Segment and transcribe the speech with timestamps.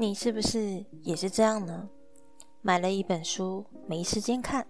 [0.00, 1.88] 你是不是也是这样呢？
[2.62, 4.64] 买了一本书，没时间看，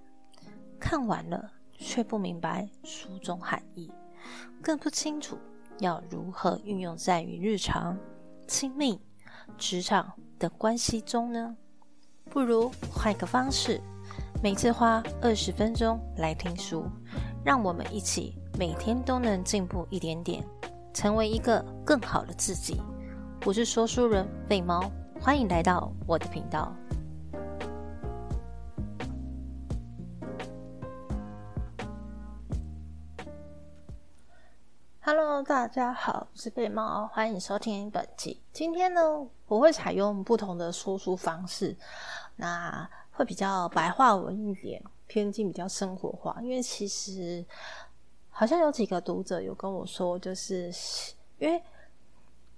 [0.81, 3.93] 看完了却不明白书中含义，
[4.63, 5.37] 更不清楚
[5.81, 7.95] 要如何运用在于日常、
[8.47, 8.99] 亲密、
[9.59, 11.55] 职场的关系中呢？
[12.31, 13.79] 不如换个方式，
[14.43, 16.87] 每次花二十分钟来听书，
[17.45, 20.43] 让我们一起每天都能进步一点点，
[20.95, 22.81] 成为一个更好的自己。
[23.45, 24.91] 我是说书人贝猫。
[25.21, 26.73] 欢迎来到我的频道。
[35.01, 38.41] Hello，大家好，我是贝猫，欢迎收听本期。
[38.53, 39.03] 今天呢，
[39.47, 41.77] 我会采用不同的说书方式，
[42.37, 46.39] 那会比较白话文一点，偏近比较生活化。
[46.41, 47.45] 因为其实
[48.31, 50.73] 好像有几个读者有跟我说，就是
[51.39, 51.61] 因为。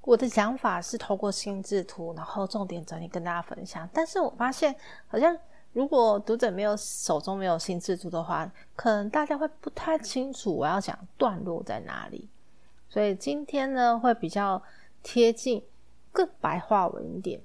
[0.02, 3.88] 我的想法是透过心智图，然后重点整理跟大家分享。
[3.92, 4.74] 但是我发现，
[5.06, 5.36] 好像
[5.72, 12.28] 如果读者没有手中没有心智图的话，可能大家会不太清楚我要讲段落在哪里。
[12.88, 14.60] 所以今天呢，会比较
[15.02, 15.62] 贴近
[16.10, 17.40] 更白话文一点。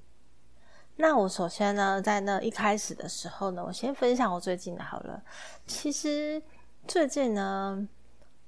[0.96, 5.22] 那我首先呢，在那一开始的时候呢，我先分享我最近的好了。
[5.68, 6.42] 其实
[6.88, 7.86] 最近呢，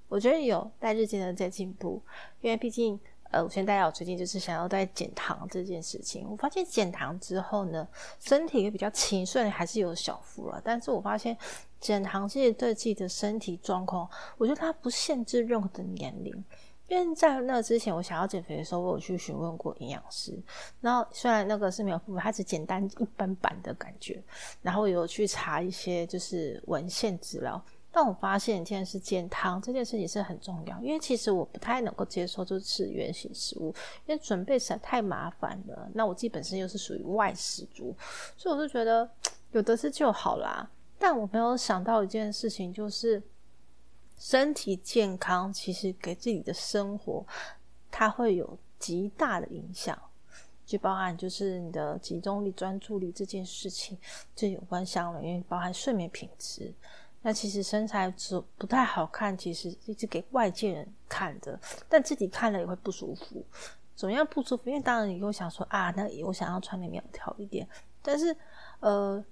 [0.07, 2.01] 我觉得有带日渐的在进步，
[2.39, 2.97] 因为毕竟。
[3.31, 6.27] 呃，我先大家我最近就是想要在减糖这件事情。
[6.29, 7.87] 我发现减糖之后呢，
[8.19, 11.37] 身体也比较轻，虽然还是有小腹了，但是我发现
[11.79, 16.43] 减糖其实对自己的身体状况，我觉得它不限制任何的年龄。
[16.87, 20.41] 因为在那之前我想要减肥的时候，我有去询问过营养师，
[20.79, 24.23] 然后虽然那个是没有付费，它只简单一般般的感觉，
[24.61, 27.61] 然后有去查一些就是文献资料。
[27.99, 33.73] 但我发现，现在是健康这件事情是很重要，因为其实我不太能够接受就是吃原形食物，
[34.05, 35.89] 因为准备实在太麻烦了。
[35.95, 37.95] 那我自己本身又是属于外食族，
[38.37, 39.09] 所以我就觉得
[39.49, 40.69] 有的是就好啦。
[40.99, 43.19] 但我没有想到一件事情，就是
[44.19, 47.25] 身体健康其实给自己的生活
[47.89, 49.99] 它会有极大的影响，
[50.67, 53.97] 就包含就是你的集中力、专注力这件事情
[54.35, 56.71] 就有关相了，因为包含睡眠品质。
[57.21, 63.45] 那其实身材不不太好看，其实一直给外界人看的，但自己看了也会不舒服。
[63.95, 64.63] 怎么样不舒服？
[64.69, 67.67] 因为当然你会想说啊，那我想要穿的苗条一点，
[68.01, 68.35] 但是
[68.79, 69.23] 呃。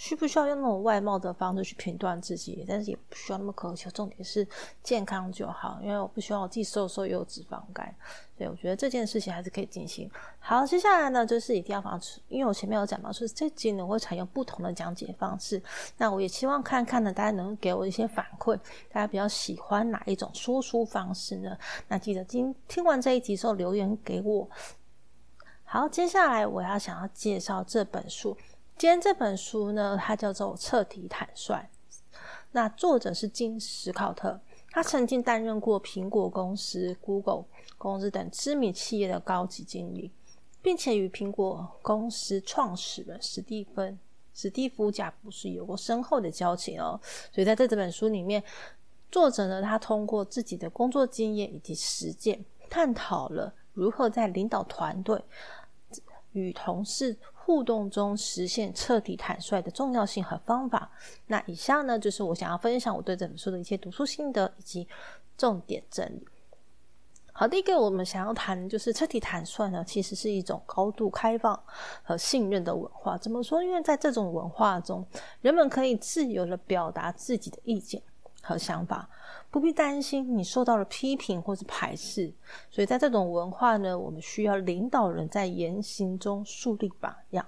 [0.00, 2.64] 需不需要用那种外貌的方式去评断自己？
[2.66, 4.48] 但是也不需要那么苛求，重点是
[4.82, 5.78] 健康就好。
[5.82, 7.94] 因为我不希望我自己瘦瘦又有脂肪肝，
[8.38, 10.10] 所以我觉得这件事情还是可以进行。
[10.38, 15.62] 好，接下来呢，就是一定要防止，因为我前面有讲到，是这集呢会采用不同的讲解方式。
[15.98, 18.56] 那我也希望看看呢，大家能给我一些反馈，
[18.90, 21.54] 大家比较喜欢哪一种说书方式呢？
[21.88, 24.48] 那记得今听完这一集之后留言给我。
[25.64, 28.34] 好，接下来我要想要介绍这本书。
[28.80, 31.68] 今天这本书呢，它叫做《彻底坦率》。
[32.52, 37.44] 那作者是金史考特，他曾经担任过苹果公司、Google
[37.76, 40.10] 公司等知名企业的高级经理，
[40.62, 43.92] 并且与苹果公司创始人史蒂芬·
[44.32, 46.98] 史蒂夫·贾布斯有过深厚的交情哦。
[47.30, 48.42] 所以在这这本书里面，
[49.12, 55.22] 作者呢，他通过自己的工作经验以及实践，探讨了如何在领导团队
[56.32, 57.16] 与同事。
[57.42, 60.88] 互动中实现彻底坦率的重要性和方法。
[61.26, 64.86] 那以下呢，就是我想要分享我对这本书的一些读书心得以及
[65.36, 66.28] 重点整理。
[67.32, 71.60] 好，第一个我们想要谈就是彻底坦率呢，其实是一种高度开放
[72.04, 73.18] 和信任的文化。
[73.18, 73.60] 怎么说？
[73.64, 75.04] 因为在这种文化中，
[75.40, 78.00] 人们可以自由的表达自己的意见
[78.40, 79.08] 和想法。
[79.50, 82.32] 不必担心你受到了批评或是排斥，
[82.70, 87.44] 所以在这种文化呢，我们需要领导人在言行中树立榜样，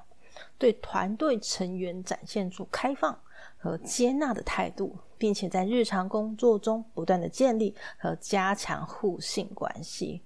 [0.58, 3.16] 对团队成员展现出开放
[3.56, 10.20] 和接纳的态度，并且在日常工作中不断的建立和加强互信关系。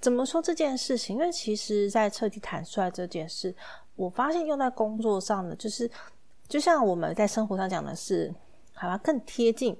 [0.00, 1.14] 怎么说这件事情？
[1.14, 3.54] 因为其实，在彻底坦率这件事，
[3.94, 5.88] 我发现用在工作上的，就是
[6.48, 8.34] 就像我们在生活上讲的是，
[8.80, 9.76] 好吧，更贴近。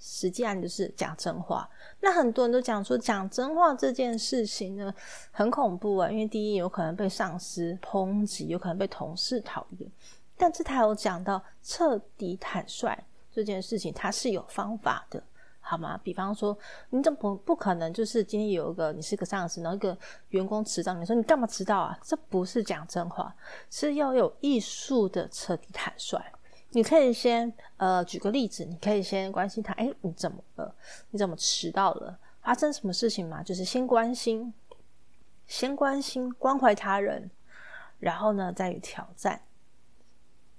[0.00, 1.68] 实际上就是讲真话。
[2.00, 4.94] 那很多人都讲说，讲真话这件事情呢，
[5.32, 9.90] 很恐怖啊，因为第一有可能被上司抨击，有可能被同事讨厌。
[10.36, 12.96] 但是他有讲到彻底坦率
[13.32, 15.20] 这件事情，他是有方法的，
[15.58, 16.00] 好吗？
[16.04, 16.56] 比方说，
[16.90, 19.98] 你怎么不不可能就是今天有一个你是个上司，然后一个
[20.28, 21.98] 员工迟到，你说你干嘛迟到啊？
[22.04, 23.34] 这不是讲真话，
[23.68, 26.22] 是要有艺术的彻底坦率。
[26.70, 30.74] 你可以先呃举个例子，你可以先关心他，哎，你怎么了？
[31.10, 32.18] 你怎么迟到了？
[32.42, 33.42] 发生什么事情吗？
[33.42, 34.52] 就是先关心，
[35.46, 37.30] 先关心关怀他人，
[37.98, 39.40] 然后呢，再挑战。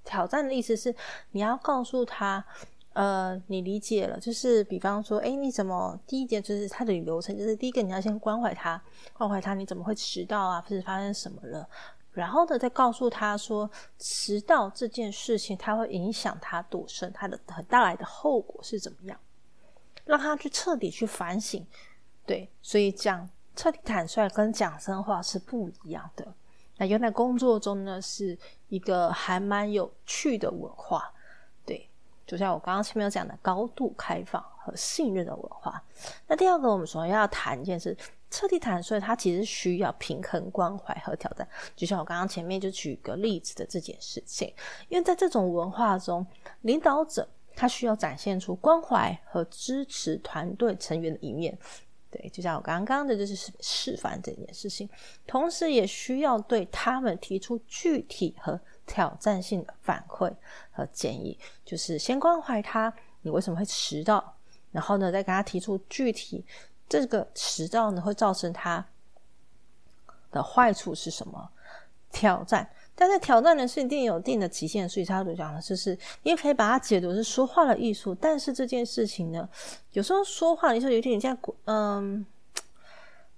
[0.03, 0.95] 挑战的意思是
[1.31, 2.43] 你要告诉他，
[2.93, 8.81] 呃，你理解了，就是比方说，哎，你怎么第一点就是他的流程，就是第一个你要先关怀他，
[9.13, 11.67] 关怀他你怎么会迟到啊，或者发生什么了，
[12.11, 19.17] 然后呢，再告诉他说，迟到这件事情它会影响他度生，他的很带来的后果是怎么样，
[20.05, 21.65] 让他去彻底去反省。
[22.25, 26.33] 对，所以讲彻底坦率跟讲真话是不一样的。
[26.77, 28.37] 那原来工作中呢，是
[28.69, 31.11] 一个还蛮有趣的文化，
[31.65, 31.89] 对，
[32.25, 35.83] 就像我刚刚前面有讲的高度开放和信任的文化。
[36.25, 37.95] 那第二个，我们说要谈一件事，
[38.29, 41.47] 彻底坦率，它其实需要平衡关怀和挑战。
[41.75, 44.53] 就像我刚刚前面就举个例子的这件事情，
[44.87, 46.25] 因为在这种文化中，
[46.61, 51.57] 领导者他需要展现出关怀和支持团队成员的一面。
[52.11, 54.89] 对，就像我刚刚的，就是示范这件事情，
[55.27, 60.33] 同时也需要对他们提出具体和挑战性的反馈
[60.71, 61.37] 和建议。
[61.63, 62.91] 就是先关怀他，
[63.21, 64.35] 你为什么会迟到？
[64.71, 66.43] 然后呢，再给他提出具体
[66.89, 68.85] 这个迟到呢会造成他
[70.31, 71.49] 的坏处是什么？
[72.11, 72.67] 挑战。
[72.95, 78.13] 但是挑战呢是一定有一定的极限，所以他就讲的就是，你也可以把它解读是说话的艺术。
[78.13, 79.47] 但是这件事情呢，
[79.93, 82.25] 有时候说话的艺术有点像，嗯，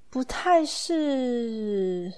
[0.10, 2.12] 不太是，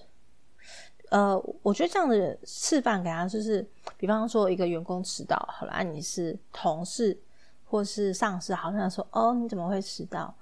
[1.10, 7.20] 呃，我觉得这样的示范给他就是，比方说一个员工迟到，好了，你是同事
[7.66, 10.34] 或是上司，好像说，哦，你怎么会迟到？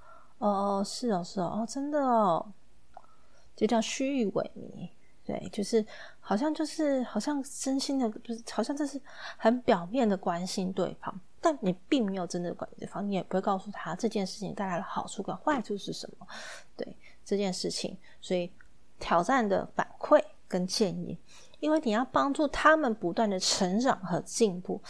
[0.42, 2.52] 哦哦，是哦，是哦，哦，真的哦，
[3.56, 4.90] 就叫虚与委靡。
[5.24, 5.86] 对，就是
[6.20, 9.00] 好像就是好像真心的，就是好像这是
[9.38, 16.28] 很表面的关心对方，但你并没有真的关心对方，你也不会告诉他这件事情带来的好处跟坏处是什么。
[16.76, 18.52] 对这件事情，所以
[19.00, 21.16] 挑战的反馈跟建议，
[21.60, 24.82] 因为你要帮助他们不断的成长和进步，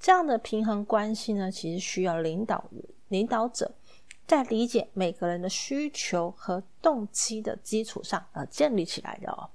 [0.00, 2.64] 这样的平衡关系呢，其实需要领导
[3.08, 3.72] 领导者。
[4.26, 9.48] 在理解每个人的需求和动机的基础上而建立起来的哦。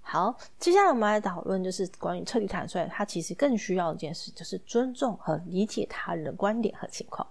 [0.00, 7.26] 好，接下来我们来讨论，就是关于彻底坦率，它其实更需要一件事，就是尊重和理解他人的观点和情况。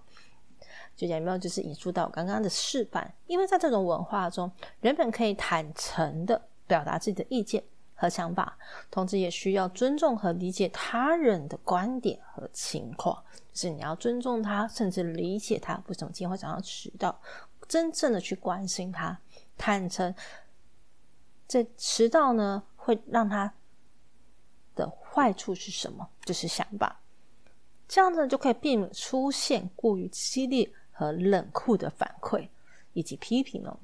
[0.95, 3.13] 就有没有就是引述到刚刚的示范？
[3.27, 7.63] 因为在这种文化中，人们可以坦诚的表达自己的意见
[7.95, 8.57] 和想法，
[8.91, 13.23] 同时也需要尊重和理解他人的观点和情况。
[13.51, 17.19] 就是你要尊重他，甚至理解他为什么今天会想要迟到，
[17.67, 19.17] 真正的去关心他，
[19.57, 20.13] 坦诚。
[21.47, 23.53] 这迟到呢，会让他
[24.75, 26.09] 的坏处是什么？
[26.25, 26.99] 就是想法，
[27.87, 32.49] 这样子就可以避免出现过于激烈和冷酷的反馈
[32.93, 33.79] 以及批评了。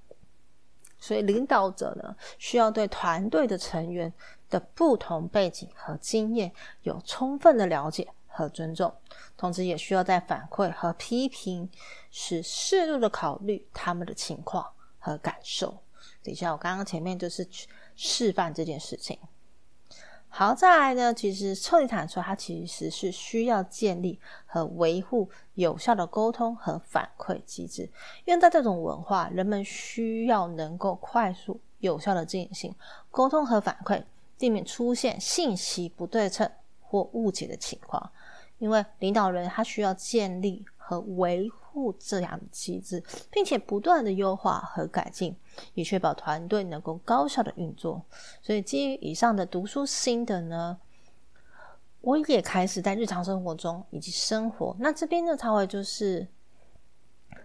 [1.02, 4.14] 所以，领导者呢，需要对团队的成员
[4.52, 6.50] 的不同背景和经验
[6.84, 8.94] 有充分的了解和尊重，
[9.36, 11.68] 同时也需要在反馈和批评
[12.12, 14.66] 时适度的考虑他们的情况
[15.00, 15.76] 和感受。
[16.24, 17.46] 等一下，我刚刚前面就是
[17.96, 19.18] 示范这件事情。
[20.34, 27.88] 好，再来呢，其实彻底坦率，它其实是需要建立和维护有效的沟通和反馈机制。
[28.24, 32.74] 因为在这种文化，人们需要能够快速、有效的进行
[33.12, 34.02] 沟通和反馈，
[34.38, 38.10] 避免出现信息不对称或误解的情况。
[38.58, 41.62] 因为领导人他需要建立和维护。
[41.98, 45.34] 这样的机制，并且不断的优化和改进，
[45.74, 48.04] 以确保团队能够高效的运作。
[48.42, 50.78] 所以基于以上的读书心得呢，
[52.02, 54.76] 我也开始在日常生活中以及生活。
[54.80, 56.28] 那这边呢，才会就是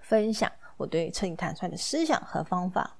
[0.02, 2.96] 分享我对于彻底坦率的思想和方法，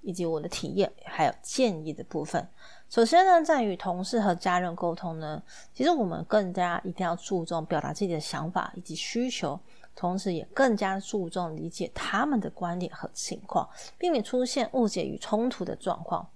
[0.00, 2.48] 以及我的体验还有建议的部分。
[2.88, 5.42] 首先呢，在与同事和家人沟通呢，
[5.74, 9.58] 其实我们更加一定要注重表达自己的想法以及需求。
[9.98, 13.66] 同时，也更加注重理解他们的观点和情况，
[13.96, 16.28] 避免出现误解与冲突的状况，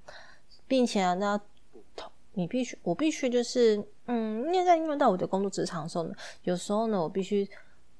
[0.66, 1.38] 并且呢，
[2.32, 6.14] 你必须，我必须就是，嗯，因为在用到我的工作职场的时候呢，
[6.44, 7.46] 有时候呢，我必须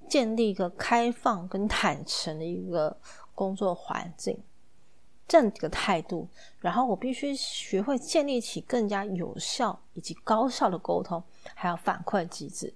[0.09, 2.97] 建立一个开放跟坦诚的一个
[3.35, 4.43] 工作环境，
[5.31, 6.27] 这样一个态度，
[6.59, 11.23] 然后我必须学会建立起更加有效以及高效的沟通，
[11.55, 12.75] 还有反馈机制。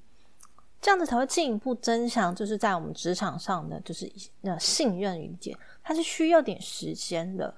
[0.81, 4.09] 这样子才会进一步增强，就是在我们职场上的就是
[4.43, 7.53] 那信任与理解，它是需要点时间的。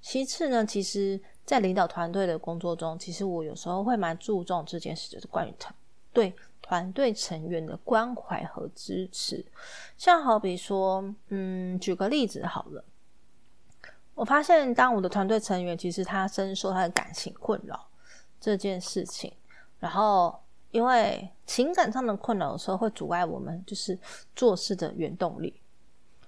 [0.00, 5.74] 其次呢，其实，在领导团队的工作中，其实我有时候会蛮注重这件事，就是关于团
[6.14, 6.32] 对
[6.62, 9.44] 团队成员的关怀和支持。
[9.98, 12.82] 像好比说，嗯，举个例子好了，
[14.20, 17.88] 我发现当我的团队成员其实他深受他的感情困扰。
[18.38, 19.32] 这件事情。
[19.78, 20.38] 然后，
[20.72, 23.98] 因为情感上的困扰有时候会阻碍我们就是
[24.36, 25.58] 做事的原动力。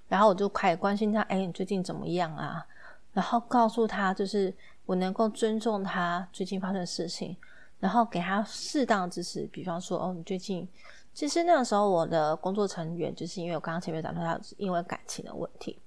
[0.08, 2.66] 然后我就开始关心他，哎，你最近怎么样啊？
[3.12, 4.54] 然后告诉他，就是
[4.86, 7.36] 我能够尊重他最近发生的事情，
[7.78, 9.46] 然后给他适当支持。
[9.52, 10.66] 比方说，哦，你最近
[11.12, 15.78] 其实那个时候我的工作成员，就是因为我刚刚前面讲到他因为感情的问题，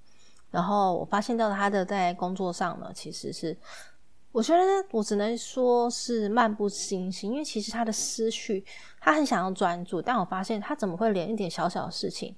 [0.51, 3.57] 然后我发现到他的在工作上呢，其实是。
[4.31, 4.61] 我觉得
[4.91, 8.65] 我只能说是漫不经心，因为其实他的思绪，
[8.99, 12.35] 他很想要专注，但我发现他怎么会连一点小小的事情，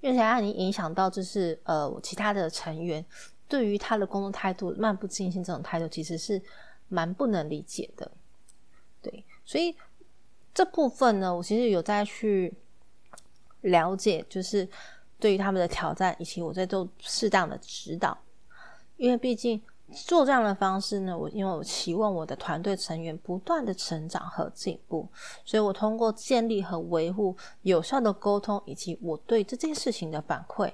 [0.00, 3.04] 并且让你影响到，就是呃其他的成员
[3.46, 6.42] 对于他的工作态度漫不经心这种态度，其实是
[6.88, 8.10] 蛮不能理解的。
[9.00, 9.72] 对，所以
[10.52, 12.52] 这部分呢，我其实有在去
[13.60, 14.68] 了解，就是
[15.20, 18.18] 对于他们的挑战，以及我在做适当的指导，
[18.96, 19.62] 因为毕竟。
[20.06, 25.08] 做这样的方式呢，我因为我期望我的团队成员不断的成长和进步，
[25.44, 30.72] 所以我通过建立和维护有效的沟通，以及我对这件事情的反馈。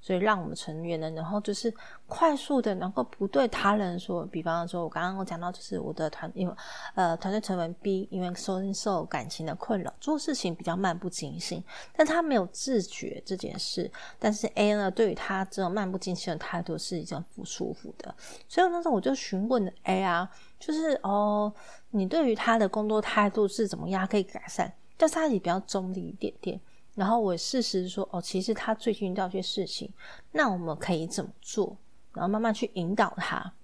[0.00, 1.72] 所以让我们成员呢，然后就是
[2.06, 6.54] 快速的能够不对他人说，比方说，我刚刚我讲到，就是我的团，因为
[6.94, 11.62] 呃团队成员 B 因为受受感情的困扰，做事情比较漫不经心，
[11.94, 13.90] 但他没有自觉这件事。
[14.18, 18.14] 但是 A 呢，对于他这种漫不经心的态度是一种不舒服的。
[18.48, 21.52] 所以那时候我就询问 A 啊，就是哦，
[21.90, 24.72] 你对于他的工作态度是怎么样可以改善？
[24.96, 26.60] 但是他也比较中立一点点。
[27.00, 29.90] 然后我事实说，哦，其实他最近遇到一些事情，
[30.32, 31.74] 那我们可以怎么做？
[32.12, 33.54] 然后慢慢去引导他。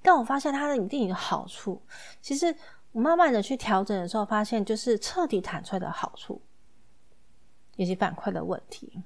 [0.00, 1.82] 但我发现他的一定有好处。
[2.22, 2.56] 其实
[2.92, 6.40] 我慢慢的去调整的时候，发现就是彻底坦率的好处，
[7.76, 9.02] 以及反馈的问题。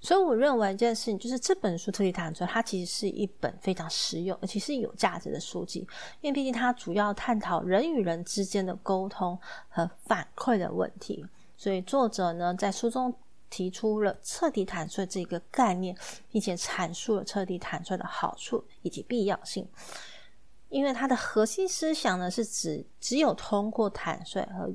[0.00, 5.80] 所以我认为一件事情就是这本书彻底坦率，它其实是一本非常实用而且是有价值的书籍，
[6.20, 9.36] 因为毕竟它主要探讨人与人之间的沟通
[9.68, 11.26] 和反馈的问题。
[11.62, 13.14] 所以作者呢，在书中
[13.48, 15.96] 提出了彻底坦率这个概念，
[16.28, 19.64] 并且阐述了彻底坦率的好处以及必要性。
[20.70, 24.74] 因为它的核心思想呢，是指只有通过坦率和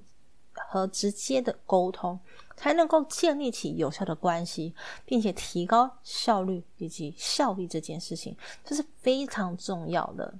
[0.53, 2.17] 和直接的沟通，
[2.55, 10.33] 才能够建立起有效的关系，并且提高效率以及效率这件事情，这是非常重要的。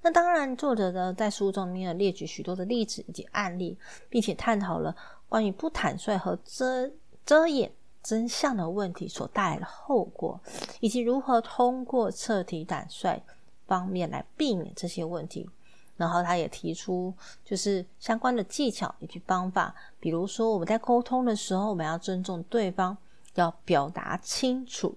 [0.00, 3.78] 那当然，作者呢在书中面列举许多的例子以及案例，
[4.10, 4.96] 并且探讨了。
[5.32, 6.90] 关于不坦率和遮
[7.24, 7.72] 遮掩
[8.02, 10.38] 真相的问题所带来的后果，
[10.80, 13.18] 以及如何通过彻底坦率
[13.66, 15.48] 方面来避免这些问题。
[15.96, 22.94] 然后他也提出就是相关的技巧以及方法，比如说我们在沟通的时候，我们要尊重对方，
[23.34, 24.94] 要表达清楚，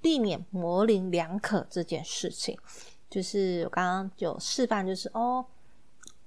[0.00, 2.58] 避免模棱两可这件事情。
[3.08, 5.46] 就是我刚刚有示范，就是哦。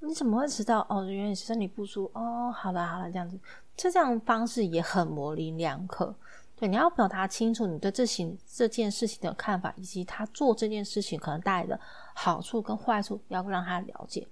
[0.04, 0.86] 你怎么会知道？
[0.90, 2.20] 哦，原来是身体不舒服。
[2.20, 3.40] 哦，好了好了，这样子，
[3.78, 6.14] 这这样方式也很模棱两可。
[6.56, 11.80] 对，你要表达清楚你对这些这件事情的看法，以及他做这件事情可能带来的
[12.16, 14.28] 好处跟坏处，要让他了解。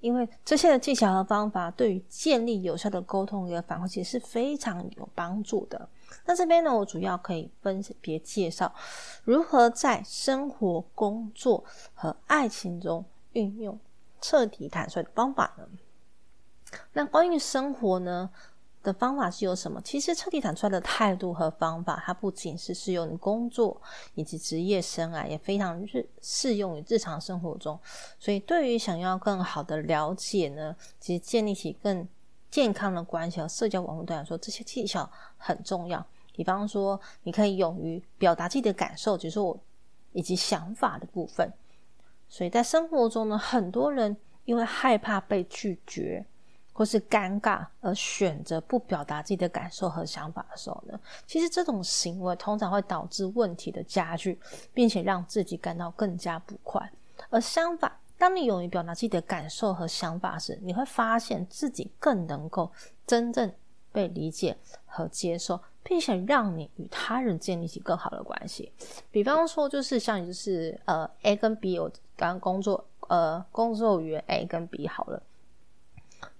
[0.00, 5.88] 因为这些的技巧和方法，对于建立有效的沟通与反馈，其实是非常有帮助的。
[6.24, 8.72] 那这边呢，我主要可以分别介绍
[9.24, 13.78] 如何在生活、工作和爱情中运用。
[14.20, 15.68] 彻底坦率的方法呢？
[16.92, 18.30] 那关于生活呢
[18.82, 19.80] 的方法是有什么？
[19.82, 23.80] 其实彻底坦率的态度和方法，它不仅是适用于工作
[24.14, 27.78] 以及职业生涯，也非常日适用于日常生活中。
[28.18, 32.06] 所以，对于想要更好的了解呢，其实建立起更
[32.50, 36.04] 健康的关系和社交网络来说，这些技巧很重要。
[36.32, 39.58] 比方说，你可以勇于表达自己的感受，就是我
[40.12, 41.52] 以及想法的部分。
[42.28, 46.24] 所以在生活中呢，很多人因为害怕被拒绝
[46.72, 54.38] 或是尴尬而选择不表达自己的感受和想法的时候呢，其实这种行为通常会导致问题的加剧，
[54.72, 56.88] 并且让自己感到更加不快。
[57.30, 62.70] 而相反，当你勇于表达自己的感受和想法时，你会发现自己更能够
[63.04, 63.52] 真正
[63.98, 65.60] 被理解和接受。
[65.84, 68.70] 并且让你与他人建立起更好的关系，
[69.10, 75.22] 比方说，就是像就是呃，A 跟 B，我刚工作呃，工作员 A 跟 B 好了。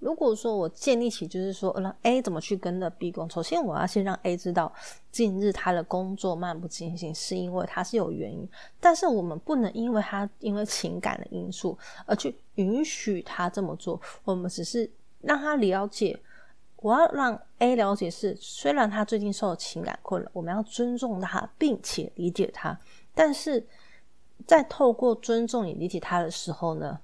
[0.00, 4.71] 如果说我建立起就是说让 A 怎么去跟着 B 工，首先我要先让 A 知道
[5.11, 8.47] 近日他的工作漫不经心，是因为他是有原因，
[8.79, 14.91] 但是我们不能因为他因为情感的因素而去允许他这么做，我们只是
[15.23, 16.21] 让他了解。
[16.80, 22.78] 我要让 A 了解是，虽然他最近受情感困扰，我们要尊重他，并且理解他。
[23.14, 23.66] 但是
[24.47, 26.99] 在透过尊重与理解他的时候呢，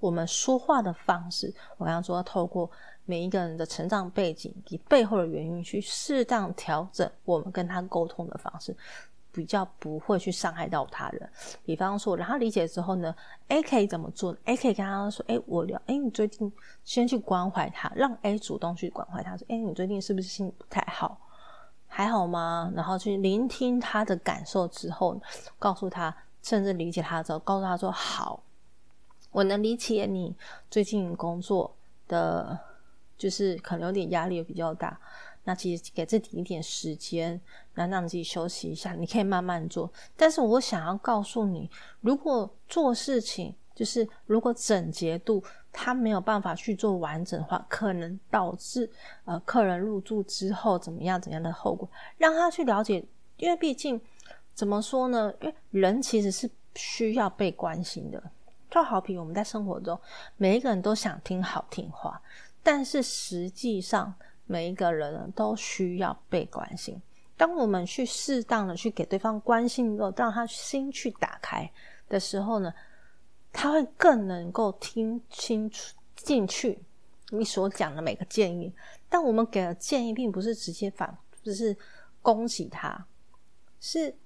[0.00, 2.70] 我们说话的方式，我刚刚说要透过
[3.06, 8.76] 每一个人的成长背景及背后的原因，去适当调整我们跟他沟通的方式，
[9.36, 11.30] 比较不会去伤害到他人。
[11.62, 13.14] 比方说，然后理解之后呢
[13.48, 16.50] ，A 可以怎么做？A 可以跟他说：“哎，我聊，哎，你最近
[16.82, 21.20] 先去关怀他，让 A 主动去关怀他，说：哎，你最近是不是心不太好？
[21.86, 22.72] 还好吗？
[22.74, 25.20] 然后去聆听他的感受之后，
[25.58, 28.42] 告诉他，甚至理解他之后，告诉他说：好。”
[29.32, 30.34] 我能理解你
[30.70, 31.70] 最近工作
[32.08, 32.58] 的，
[33.18, 34.98] 就是可能有点压力比较大。
[35.46, 37.40] 那其实给自己一点时间，
[37.74, 39.88] 那让自己休息一下，你可以慢慢做。
[40.16, 45.40] 但是我想要告诉你，如果做事情就是如果整洁度
[45.72, 48.90] 他没有办法去做完整的话，可能导致
[49.24, 51.88] 呃客人入住之后怎么样怎样的后果，
[52.18, 53.04] 让他去了解。
[53.36, 54.00] 因为毕竟
[54.52, 55.32] 怎么说呢？
[55.40, 58.22] 因为人其实是需要被关心的。
[58.68, 59.98] 就好比我们在生活中，
[60.36, 62.20] 每一个人都想听好听话，
[62.62, 64.12] 但是实际上
[64.46, 67.00] 每一个人都需要被关心。
[67.36, 71.70] 当我们去适当的去给对方关心之后，让他心去打开
[72.08, 72.72] 的时候呢，
[73.52, 76.78] 他会更能够听清楚进去
[77.30, 78.72] 你所讲的每个建议。
[79.08, 81.76] 但我们给的建议并不是直接反，就是
[82.22, 83.06] 攻击他，
[83.80, 84.16] 是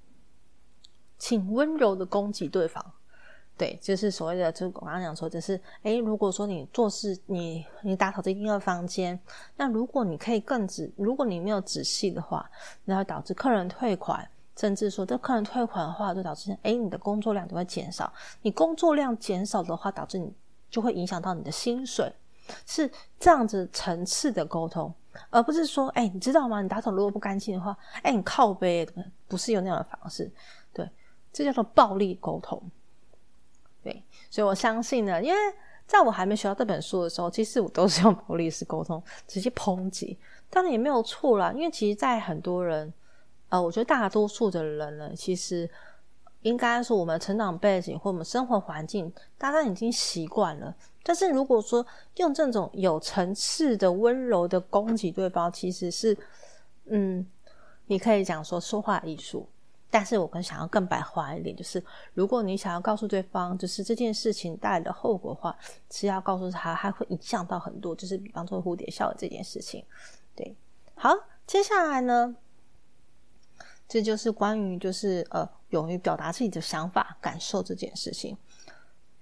[1.19, 2.95] 请温柔的攻击对方。
[3.61, 9.21] 对，就是所谓的，就我刚刚讲说，就是诶，如果说你做事，你你打扫这一个房间，
[9.55, 12.50] 那如果你可以更仔，如果你没有仔细的话，
[12.87, 14.26] 那会导致客人退款，
[14.57, 18.11] 甚至说这客人退款的话，就导致诶，你的工作量就会减少。
[18.40, 20.33] 你工作量减少的话，导致你
[20.71, 22.11] 就会影响到你的薪水，
[22.64, 24.90] 是这样子层次的沟通，
[25.29, 26.62] 而不是说，哎，你知道吗？
[26.62, 28.88] 你打扫如果不干净的话，哎，你靠背，
[29.29, 30.33] 不是用那样的方式，
[30.73, 30.88] 对，
[31.31, 32.59] 这叫做暴力沟通。
[34.30, 35.38] 所以我相信呢，因为
[35.86, 40.16] 在我还没学到这本书的时候，其实我都是用暴力式沟通，直接抨击，
[40.49, 41.52] 当然也没有错啦。
[41.52, 42.93] 因为其实，在很多人，
[43.49, 45.69] 呃，我觉得大多数的人呢，其实
[46.43, 50.73] 应该说我们成长背景或我们生活环境，大家已经习惯了。
[51.02, 51.84] 但是如果说
[52.19, 56.16] 用这种有层次的温柔的攻击对方，其实是，
[56.84, 57.26] 嗯，
[57.86, 59.49] 你可以讲说说话艺术。
[59.91, 61.83] 但是我更想要更白话一点，就是
[62.15, 65.57] 如果你想要告诉对方，就是这件事情带来的后果的话，
[65.91, 69.85] 是要告诉他，还会影响到很多，就是比方说蝴蝶效应这件事情。
[70.37, 70.57] 对，
[70.95, 71.11] 好，
[71.47, 72.37] 接下来呢，
[73.89, 78.37] 这就是关于就是呃，勇于表达自己的想法、感受这件事情。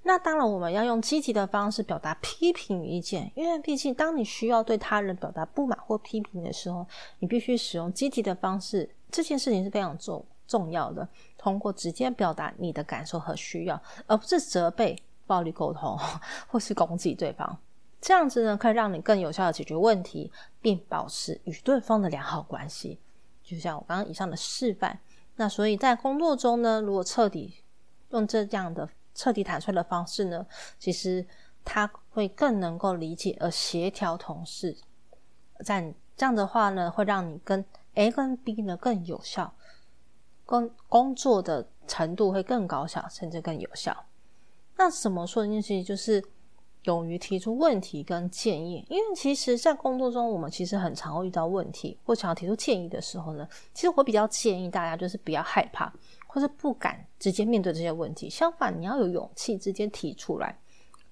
[0.02, 6.86] 那当然，我们要用积极的方式表达批评意见，因为毕竟当你需要对他人表达不满或批评的时候，
[7.18, 8.88] 你必须使用积极的方式。
[9.10, 10.24] 这件事情是非常重。
[10.48, 11.06] 重要的，
[11.36, 15.96] 通过直接表达你的感受和需要，而不是责备、暴力沟通
[16.48, 17.56] 或是攻击对方。
[18.00, 22.98] 这样子呢，可以让你更有效的解决问题，并保持与对方的良好关系。
[23.42, 24.98] 就像我刚刚以上的示范。
[25.36, 27.62] 那所以在工作中呢，如果彻底
[28.10, 30.46] 用这样的彻底坦率的方式呢，
[30.78, 31.26] 其实
[31.64, 34.76] 他会更能够理解而协调同事。
[35.64, 39.52] 在这样的话呢，会让你跟 A 跟 B 呢更有效。
[40.48, 43.94] 工工作的程度会更高效，甚至更有效。
[44.78, 45.60] 那怎么说呢？
[45.60, 46.24] 其就是
[46.84, 48.82] 勇于提出问题跟建议。
[48.88, 55.92] 因为其实，在工作中，我们其实很常会遇到问题，或想要提出建议的时候呢，其实我比较建议大家就是不要害怕，
[56.26, 58.30] 或是不敢直接面对这些问题。
[58.30, 60.58] 相反，你要有勇气直接提出来，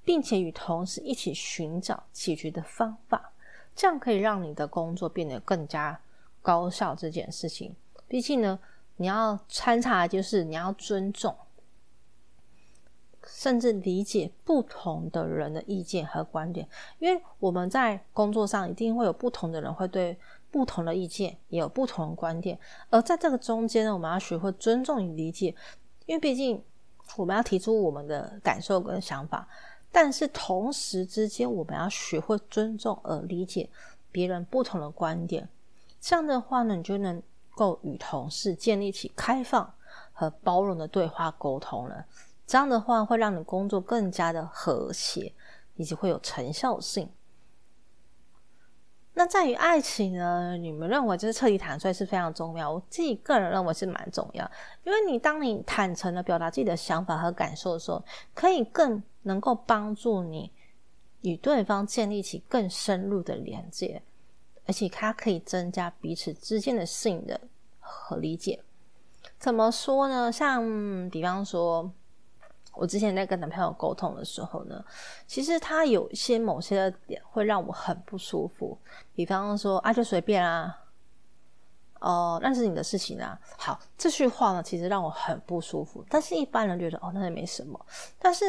[0.03, 3.31] 并且与同事一起寻找解决的方法，
[3.75, 6.01] 这样可以让你的工作变得更加
[6.41, 6.95] 高效。
[6.95, 7.77] 这件事情，
[8.09, 8.59] 毕竟呢。
[8.99, 11.37] 你要参差，就是你要尊重，
[13.27, 16.67] 甚至理解不同的人的意见和观点，
[16.99, 20.19] 因为我们在工作上一定会有不同的人，会对
[20.51, 22.59] 不同的意见也有不同的观点。
[22.89, 25.55] 而在这个中间呢，我们要学会尊重与理解，
[26.07, 26.63] 因为毕竟
[27.17, 29.47] 我们要提出我们的感受跟想法，
[29.93, 33.69] 但是同时之间，我们要学会尊重而理解
[34.11, 35.47] 别人不同的观点。
[36.01, 37.23] 这样的话呢，你就能。
[37.57, 39.73] 够与同事建立起开放
[40.13, 42.05] 和包容的对话沟通了，
[42.47, 45.33] 这样的话会让你工作更加的和谐，
[45.77, 47.09] 以及会有成效性。
[49.15, 50.59] 那在于爱情呢？
[50.59, 54.51] 你们认为就是彻底坦率是非常重要，我自己个人认为是蛮重要，
[54.85, 60.53] 因为你当你坦诚的表达自己的想法和感受的时候，可以更能够帮助你
[61.23, 64.03] 与对方建立起更深入的连接。
[64.67, 67.41] 而且它可以增加彼此之间的信任
[67.81, 68.63] 和理解。
[69.39, 70.31] 怎么说呢？
[70.31, 71.91] 像比方说，
[72.75, 74.85] 我之前在跟男朋友沟通的时候呢，
[75.27, 78.79] 其实他有一些某些的点会让我很不舒服，
[79.15, 80.79] 比方说啊，就随便啊，
[82.01, 83.39] 哦，那是你的事情啊。
[83.59, 86.05] 好，这句话呢，其实让我很不舒服。
[86.09, 87.79] 但是一般人觉得哦，那也没什么。
[88.19, 88.45] 但是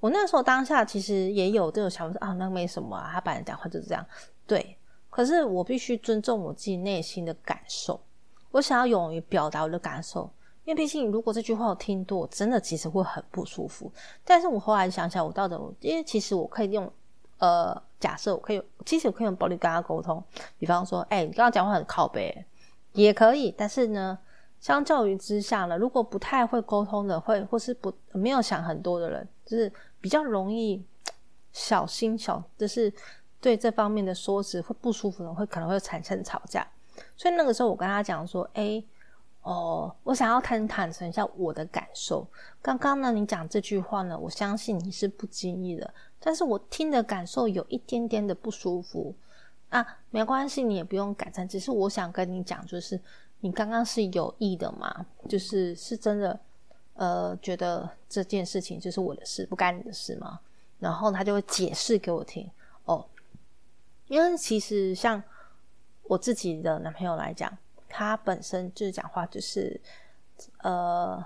[0.00, 4.04] 我那时候当下其实也有这种想法，啊，那没什么啊，他本来讲话就是这样。
[4.46, 4.76] 对，
[5.12, 8.00] 可是我必须尊重我自己内心的感受，
[8.50, 10.30] 我想要勇于表达我的感受。
[10.64, 13.92] 因为毕竟，如果这句话我听多，我真的其实会很不舒服。
[14.24, 16.90] 但是我后来想想，我到底，因为其实我可以用，
[17.38, 20.22] 呃，假设我可以，其实我可以用暴力跟他沟通。
[20.58, 22.42] 比方说，哎，你刚刚讲话很靠背，
[22.92, 23.52] 也可以。
[23.54, 24.16] 但是呢，
[24.60, 29.70] 相较于之下呢，如果不太会沟通的，会或是不没有想很多的人，就是
[30.00, 30.80] 比较容易
[31.52, 32.92] 小心小，就是
[33.42, 36.66] 对这方面的说辞会不舒服的，会可能会产生吵架。
[37.14, 38.82] 所以那个时候我跟他讲说，哎。
[39.44, 42.24] 哦，我想要坦坦诚一下我的感受。
[42.62, 49.12] 刚刚呢，你讲这句话呢，我相信你是不经意的，但是我听的感受有一点点的不舒服
[49.70, 49.84] 啊。
[50.10, 53.00] 没关系，你也不用改正，只是我想跟你讲，就是
[53.40, 56.38] 你刚刚是有意的嘛，就是是真的，
[56.94, 60.38] 呃，觉得这件事情就是我的事，不干你的事吗？
[60.78, 62.48] 然后他就会解释给我听。
[62.84, 63.04] 哦，
[64.06, 65.22] 因为其实像
[66.04, 67.56] 我自己的男朋友来讲。
[67.94, 69.78] 他本身就是讲话，就是
[70.62, 71.22] 呃，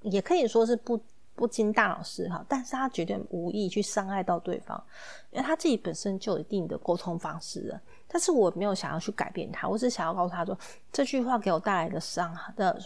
[0.00, 1.00] 也可以说是不
[1.36, 4.84] 不经大脑思考，但是他绝对无意去伤害到对方，
[5.30, 7.80] 因为他自己本身就有一定的沟通方式了。
[8.08, 10.58] 但是我没有想要去改变他，我只想要告诉他说
[10.90, 12.76] 这句话给我带来的伤的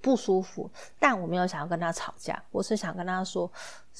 [0.00, 3.48] 不舒服，但我没有想要跟他吵架，我是想跟他说，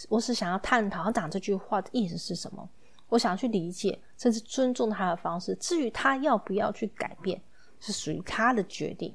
[0.08, 2.68] 我是想要探讨他讲这句话的意思是什么，
[3.12, 5.54] 我想去理解，甚至尊重他的方式。
[5.56, 7.40] 至于他要不要去改变。
[7.84, 9.12] 是属于他的决定，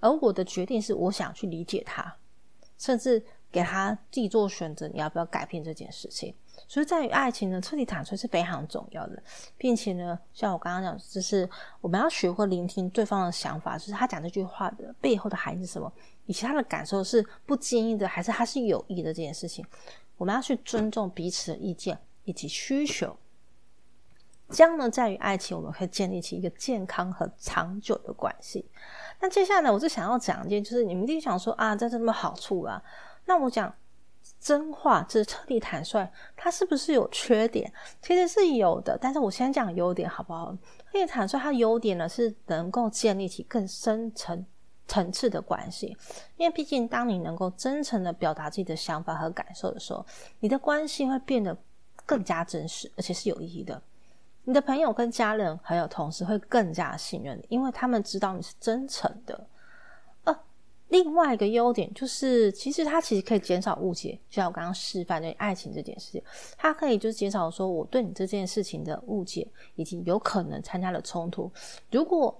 [0.00, 2.16] 而我的决定是我想去理解他，
[2.78, 6.34] 甚至给他自己做选择，你要不要改变这件事情？
[6.66, 9.22] 所以在于爱情呢，彻底坦率是非常重要的，
[9.58, 11.46] 并且呢，像我刚刚讲，就是
[11.82, 15.92] 我们要学会聆听对方的想法，就是他讲这句话的背后的含义是什么，
[16.24, 19.62] 以及他的感受是不经意的，还是他是有意的这件事情，
[20.16, 23.16] 我们要去尊重彼此的意见以及需求。
[24.50, 28.70] 这样呢，在于爱情，我们可以建立起一个健康和长久的关系。
[29.20, 32.82] 那接下来，我就想要讲一件，就是你们一定想说啊，这什么好处啊？
[33.24, 33.74] 那我讲
[34.38, 36.06] 真话，这是彻底坦率，
[36.36, 37.72] 它是不是有缺点？
[38.02, 40.54] 其实是有的，但是我先讲优点好不好？
[40.92, 44.44] 彻底坦率，它优点呢是能够建立起更深层
[44.86, 45.96] 层次的关系，
[46.36, 50.04] 因为毕竟当你能够真诚的表达自己的想法和感受的时候，
[50.40, 51.56] 你的关系会变得
[52.06, 53.80] 更加真实，而且是有意义的。
[54.44, 59.46] 你的朋友、跟家人还有同事会更加信任你，因为他们知道你是真诚的。
[60.24, 60.36] 呃，
[60.88, 66.22] 另外一个优点就是，其实它其实可以减少误解，就像我刚刚示范对爱情这件事情，
[66.56, 71.48] 它可以就是减少说我对你这件事情的误解，以及有可能参加的冲突。
[71.92, 72.36] 如果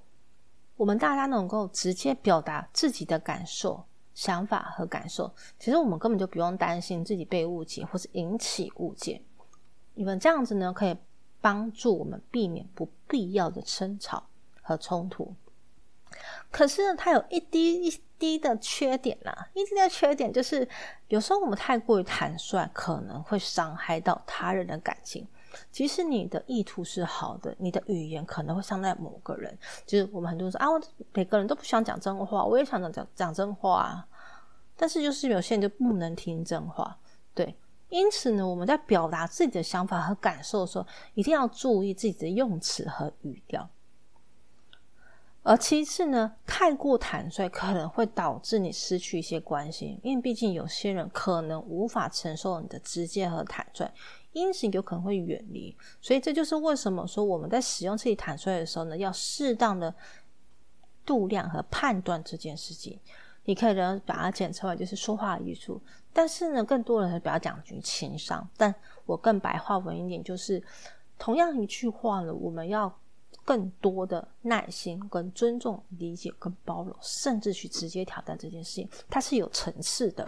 [0.76, 3.80] 我们大家能够直接表达自己的感受、
[4.12, 9.22] 想法和感受，其实我们根本就不用担心自己被误解或是引起误解。
[9.94, 10.96] 你们这样子呢，可以。
[11.44, 14.22] 帮助我们避免不必要的争吵
[14.62, 15.34] 和冲突。
[16.52, 19.48] 可是呢，它有一滴一滴的缺点啦。
[19.52, 20.68] 一滴的缺点就是，
[21.08, 25.26] 有时候我们太过于坦率，可能会伤害到他人的感情。
[25.72, 29.58] 其实你的意图是好的，你的语言可能会伤害某个人。
[29.84, 30.80] 就是我们很多人说啊，我
[31.12, 34.06] 每个人都不想讲真话，我也想讲讲讲真话啊。
[34.76, 36.96] 但是就是有些人就不能听真话，
[37.34, 37.52] 对。
[37.92, 43.68] 因此呢，我们在表达自己的想法和感受的时候，一定要注意自己的用词和语调。
[45.42, 53.86] 而其次呢，太过坦率可能会导致你失去一些关系，因为毕竟有些人可能无法承受你的直接和坦率，
[54.32, 55.76] 因此有可能会远离。
[56.00, 59.94] 所以这就是为什么说我们在使用自己坦率的时候呢，要适当的
[61.04, 62.98] 度量和判断这件事情。
[63.44, 63.74] 你可以
[64.06, 68.48] 把它简称为就是说话艺术，但是呢，更多人比较讲究情商。
[68.56, 68.74] 但
[69.06, 70.62] 我更白话文一点，就是
[71.18, 72.94] 同样一句话呢，我们要
[73.44, 80.26] 更多的耐心、跟尊重、理解、跟包容，甚至去直接挑战这件事情，它是有层次的。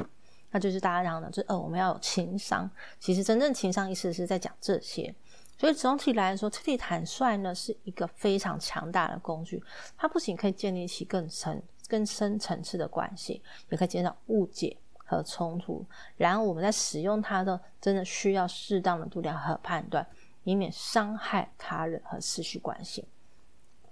[0.51, 2.71] 那就是大家讲的，就呃，我们要有情商。
[2.99, 5.15] 其实真正情商意思是在讲这些。
[5.59, 9.63] 所以总体来说，彻底坦率呢是一个非常强大的工具，
[9.97, 11.63] 它不仅可以建立起更深。
[11.87, 14.75] 更深层次的关系，也可以减少误解
[15.15, 15.85] 和冲突。
[16.17, 20.07] 然后我们在使用它的，真的需要适当的度量和判断，
[20.45, 23.05] 以免伤害他人和失去关系，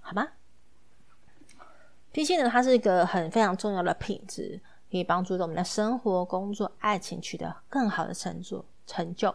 [0.01, 0.29] 好吗？
[2.11, 4.61] 毕竟呢，它是一个很非常重要的品质。
[4.91, 8.63] 可以帮助到我们的生活、工作、爱情取得更好的成就。
[8.87, 9.35] 成就，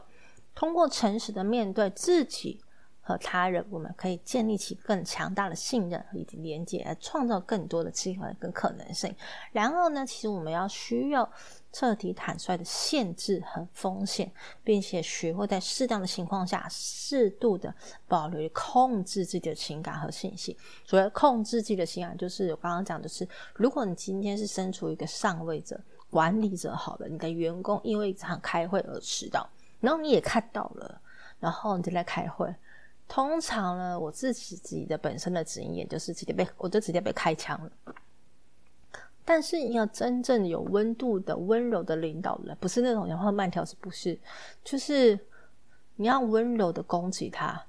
[0.54, 2.62] 通过诚实的面对自己。
[3.08, 9.16] 和他人，我们可以建立起更强大的信任以及连接，来创造更多的机会跟可能性。
[9.54, 11.32] 然后呢，其实我们要需要
[11.72, 14.30] 彻底坦率的限制和风险，
[14.62, 17.74] 并且学会在适当的情况下，适度的
[18.10, 20.58] 保留、控制自己的情感和信息。
[20.84, 31.00] 所谓控制自己的情感，就是我刚刚讲的是，如果你今天是身处一个上位者、管理者，好了，你的员工因为一场开会而迟到，然后你也看到了，
[31.40, 32.54] 然后你就在开会。
[33.08, 37.72] 通常呢，我自己自己的本身的经验就是直接被我就直接被开枪了。
[39.24, 44.18] 但是你要真正有温度的、温柔的领导人，不是那种然后慢条斯不是，
[44.64, 45.20] 就是
[45.96, 47.62] 你要温柔的攻击他。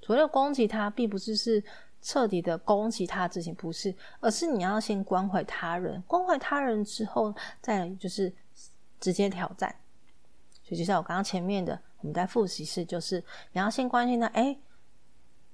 [0.00, 1.62] 所谓攻击他，并不是是
[2.02, 8.32] 彻底的攻击他之前不是，而是你要先关怀他人，关怀他人之后，再就是
[9.00, 9.74] 直接挑战。
[10.62, 14.56] 所以就像我刚刚前面的，我们在复习是，就是你要先关心他，哎。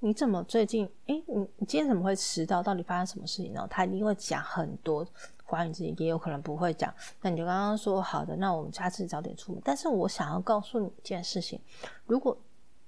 [0.03, 0.83] 你怎么最近？
[1.05, 2.63] 哎，你你今天怎么会迟到？
[2.63, 3.67] 到底发生什么事情呢？
[3.69, 5.05] 他一定会讲很多
[5.45, 6.91] 关于自己，也有可能不会讲。
[7.21, 9.61] 那你就刚刚说好的，那我们下次早点出门。
[9.63, 11.61] 但是我想要告诉你一件事情：
[12.07, 12.35] 如果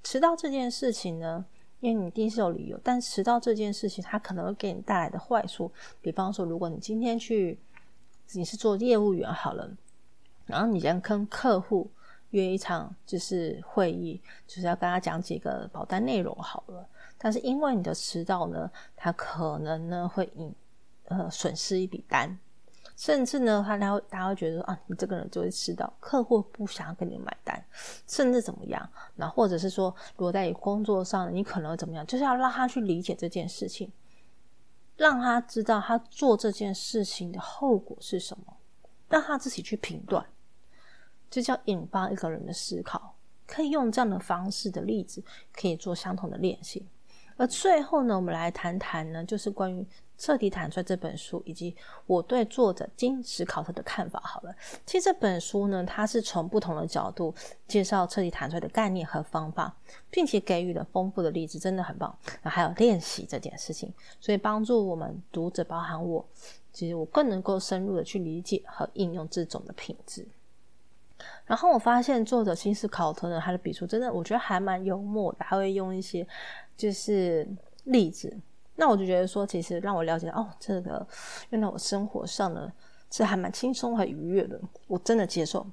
[0.02, 1.46] 迟到这件事情呢，
[1.82, 5.72] 因为你一定是有理由，但迟到这件事情，它可能会给你带来的坏处，
[6.02, 7.60] 比方说，如果你今天去，
[8.32, 9.70] 你是做业务员好了，
[10.48, 11.92] 然后你先跟客户。
[12.34, 16.88] 约一场就是会议，就是要跟他讲几个保单内容好了。
[17.18, 20.54] 但是因为你的迟到呢，他可能呢会引
[21.06, 22.38] 呃损失一笔单，
[22.98, 27.64] 甚至呢他他会他会觉得啊，你这个人就会迟到，客户不想要跟你买单，
[28.08, 28.90] 甚至怎么样？
[29.16, 33.92] 那或者是说，如果在工作上你可能怎么样，就是要让他去理解这件事情，
[34.98, 38.58] 让他知道他做这件事情的后果是什么，
[39.08, 40.26] 让他自己去评断。
[41.34, 43.16] 这叫引发一个人的思考，
[43.48, 46.86] 可以用这样的方式的例子，可以做相同的练习。
[47.38, 49.82] 而最后呢，我们来谈谈呢，就是关于
[50.16, 54.22] 《彻底坦率》这本书，以及我对作者金石考特的看法。
[54.24, 57.34] 好了，其实这本书呢，它是从不同的角度
[57.68, 59.76] 介绍彻底坦率的概念和方法，
[60.12, 62.16] 并且给予了丰富的例子，真的很棒。
[62.44, 63.92] 那还有练习这件事情，
[64.22, 66.24] 所以帮助我们读者，包含我，
[66.72, 70.24] 其实我更能够深入的去理解和应用这种的品质。
[71.46, 76.28] 然后我发现作者新斯考特呢，他的笔触真的我觉得还蛮幽默的，他会用一些
[76.76, 77.48] 就是
[77.86, 78.36] 例子，
[78.76, 81.06] 那我就觉得说，其实让我了解哦，这个
[81.50, 82.72] 用在我生活上呢
[83.12, 85.66] 是还蛮轻松和愉悦的，我真的接受。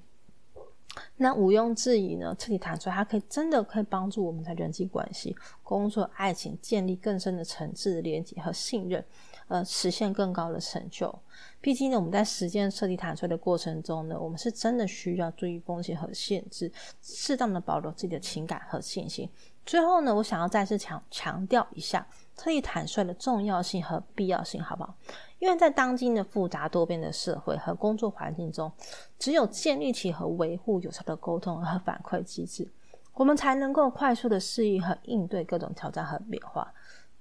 [1.17, 9.03] 那毋庸置疑呢，彻底谈出来，它可以真的可以帮助我们在人际关系、工作、爱情建立更深的层次的连接和信任。
[9.51, 11.13] 呃，实现更高的成就。
[11.61, 16.71] 毕竟呢，我们在实践彻底坦率的过程中呢，我们是真的需要注意风险和限制，
[17.03, 19.29] 适当的保留自己的情感和信心。
[19.67, 24.95] 最后呢，我想要再次强强调一下彻底坦率的重要性和必要性，好不好？
[25.41, 28.71] 因为在当今的复杂多变的社会和工作环境中，
[29.19, 32.71] 只有建立起和维护有效的沟通和反馈机制，
[33.15, 36.73] 我们才能够快速的适应和应对各种挑战和变化。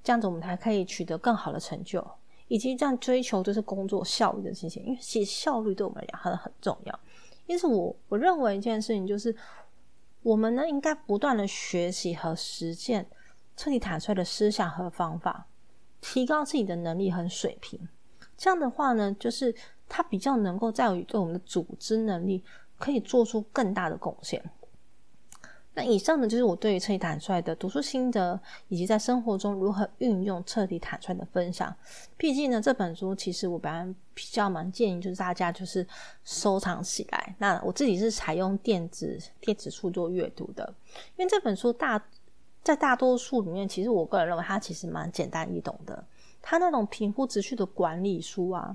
[0.04, 2.06] 这样子，我们才可以取得更好的成就，
[2.48, 4.84] 以及这样追求就是工作效率的事情。
[4.86, 7.00] 因为其实效率对我们来讲很很重要。
[7.46, 9.36] 因此，我我认为一件事情就是，
[10.22, 13.08] 我们呢应该不断的学习和实践
[13.58, 15.48] 彻底坦率的思想和方法，
[16.00, 17.80] 提高自己的能力和水平。
[18.38, 19.54] 这样的话呢，就是
[19.88, 22.44] 它比较能够在于对我们的组织能力
[22.78, 24.42] 可以做出更大的贡献。
[25.76, 31.74] 那以上呢，就是我对于彻底坦率的读书心得，以及在生活中如何运用彻底坦率的分享。
[32.18, 35.86] 毕竟呢，这本书其实我本来比较蛮建议，就是大家就是
[36.26, 37.36] 收藏起来。
[37.38, 40.74] 那我自己是采用电子电子书做阅读的，
[41.16, 42.04] 因为这本书大
[42.62, 46.04] 在大多数里面，其实我个人认为它其实蛮简单易懂的。
[46.42, 48.74] 它那种平铺直叙的管理书啊，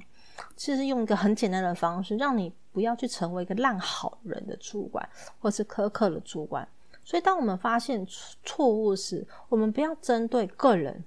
[0.57, 5.07] 其实用一个很简单的方式，让你不要去成为一个烂好人的主管，
[5.41, 6.67] 或是苛刻的主管。
[7.05, 8.07] 所以，当我们发现
[8.43, 11.05] 错误时，我们不要针对个人。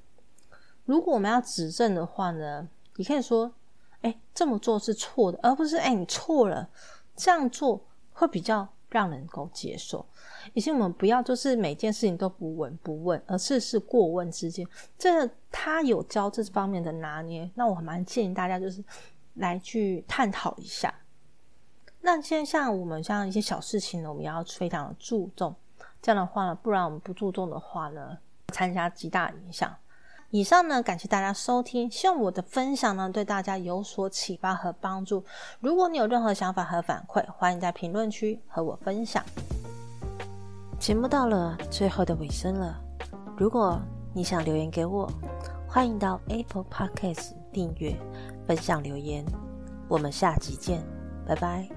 [0.85, 3.51] 如果我们要指正的话呢，你可以说
[4.01, 6.69] ：“哎，这么做是错的。”而不是“哎，你错了。”
[7.17, 7.83] 这样做
[8.13, 10.05] 会比较让人够接受。
[10.53, 14.65] 以及我们不要就是每件事情都不闻不问，而是是过问之间。
[14.97, 18.83] 这他有教这方面的拿捏，那我蛮建议大家就是
[19.33, 20.93] 来去探讨一下。
[22.01, 25.53] 那现在像我们像一些小事情呢，我们要非常的注重。
[26.01, 28.17] 这样的话呢，不然我们不注重的话呢，
[28.53, 29.75] 参加极大影响。
[30.29, 35.23] 以上呢，感谢大家收听，希望我的分享呢对大家有所启发和帮助。
[35.61, 39.23] 如果你有任何想法和反馈，欢迎在评论区和我分享。
[40.79, 42.77] 节目到了最后的尾声了，
[43.37, 43.79] 如果
[44.13, 45.09] 你想留言给我，
[45.67, 47.95] 欢迎到 Apple Podcast 订阅、
[48.45, 49.25] 分享留言。
[49.87, 50.83] 我们下集见，
[51.25, 51.76] 拜拜。